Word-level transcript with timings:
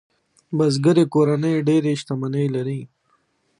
بزګري 0.57 1.05
کورنۍ 1.13 1.55
ډېرې 1.67 1.91
شتمنۍ 2.01 2.45
لرلې. 2.55 2.81